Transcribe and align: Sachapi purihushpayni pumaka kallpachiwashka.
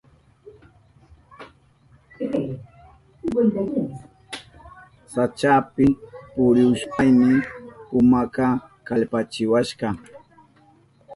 Sachapi 5.13 5.87
purihushpayni 6.33 7.31
pumaka 7.89 8.45
kallpachiwashka. 8.87 9.87